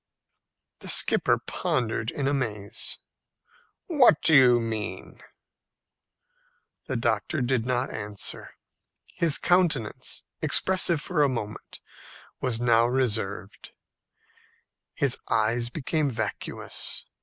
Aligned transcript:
The 0.79 0.87
skipper 0.87 1.37
pondered 1.37 2.09
in 2.09 2.27
amaze. 2.27 2.97
"What 3.85 4.19
do 4.23 4.33
you 4.35 4.59
mean?" 4.59 5.19
The 6.87 6.95
doctor 6.95 7.39
did 7.39 7.67
not 7.67 7.93
answer. 7.93 8.55
His 9.13 9.37
countenance, 9.37 10.23
expressive 10.41 11.01
for 11.03 11.21
a 11.21 11.29
moment, 11.29 11.81
was 12.39 12.59
now 12.59 12.87
reserved. 12.87 13.73
His 14.95 15.19
eyes 15.29 15.69
became 15.69 16.09
vacuous. 16.09 17.05